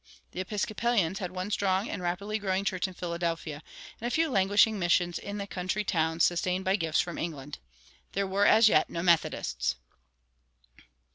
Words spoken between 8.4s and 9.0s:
as yet